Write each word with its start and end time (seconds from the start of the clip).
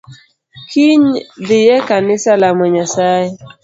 Kiny 0.69 1.07
dhiye 1.47 1.75
kanisa 1.89 2.31
lamo 2.41 2.65
nyasaye. 2.75 3.29